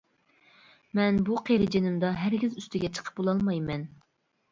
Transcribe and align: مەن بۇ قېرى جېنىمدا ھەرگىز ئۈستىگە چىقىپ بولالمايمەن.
مەن 0.99 1.19
بۇ 1.27 1.35
قېرى 1.49 1.67
جېنىمدا 1.75 2.11
ھەرگىز 2.21 2.55
ئۈستىگە 2.63 2.91
چىقىپ 2.97 3.21
بولالمايمەن. 3.21 3.85